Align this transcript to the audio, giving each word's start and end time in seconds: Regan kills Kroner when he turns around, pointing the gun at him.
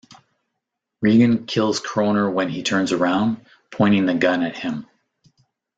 Regan 0.99 1.45
kills 1.45 1.79
Kroner 1.79 2.27
when 2.33 2.49
he 2.49 2.63
turns 2.63 2.91
around, 2.91 3.45
pointing 3.69 4.07
the 4.07 4.15
gun 4.15 4.41
at 4.41 4.57
him. 4.57 4.87